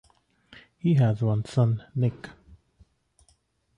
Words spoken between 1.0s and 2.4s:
one son Nick.